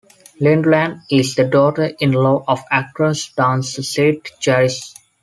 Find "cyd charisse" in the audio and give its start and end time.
3.83-4.95